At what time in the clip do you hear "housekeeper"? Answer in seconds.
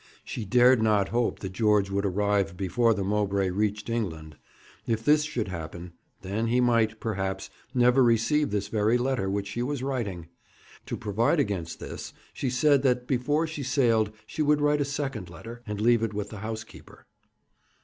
16.39-17.05